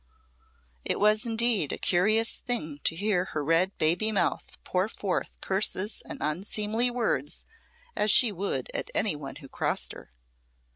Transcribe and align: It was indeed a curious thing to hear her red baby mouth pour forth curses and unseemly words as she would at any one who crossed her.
It 0.83 0.99
was 0.99 1.27
indeed 1.27 1.71
a 1.71 1.77
curious 1.77 2.37
thing 2.37 2.79
to 2.85 2.95
hear 2.95 3.25
her 3.25 3.43
red 3.43 3.77
baby 3.77 4.11
mouth 4.11 4.57
pour 4.63 4.87
forth 4.89 5.37
curses 5.41 6.01
and 6.05 6.17
unseemly 6.21 6.89
words 6.89 7.45
as 7.95 8.09
she 8.09 8.31
would 8.31 8.71
at 8.73 8.89
any 8.95 9.15
one 9.15 9.35
who 9.35 9.47
crossed 9.47 9.91
her. 9.93 10.09